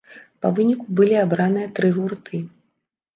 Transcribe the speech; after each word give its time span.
Па 0.43 0.49
выніку 0.59 0.87
былі 0.99 1.15
абраныя 1.25 1.67
тры 1.81 1.91
гурты. 1.99 2.41